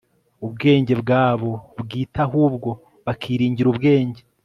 [0.45, 1.51] ubwenge bwabo
[1.81, 2.69] bwite ahubwo
[3.05, 4.21] bakiringira ubwenge